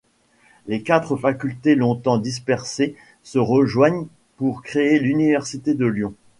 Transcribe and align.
Les 0.65 0.81
quatre 0.81 1.15
facultés 1.15 1.75
longtemps 1.75 2.17
dispersées 2.17 2.95
se 3.21 3.37
rejoignent 3.37 4.07
pour 4.37 4.63
créer 4.63 4.97
l'Université 4.97 5.75
de 5.75 5.85
Lyon. 5.85 6.15